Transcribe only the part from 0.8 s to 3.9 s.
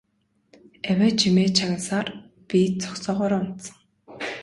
Авиа чимээ чагнасаар би зогсоогоороо унтсан.